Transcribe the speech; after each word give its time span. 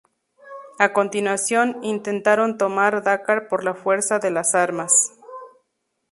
A 0.79 0.93
continuación, 0.93 1.77
intentaron 1.83 2.57
tomar 2.57 3.03
Dakar 3.03 3.47
por 3.47 3.63
la 3.63 3.75
fuerza 3.75 4.17
de 4.17 4.31
las 4.31 4.55
armas. 4.55 4.91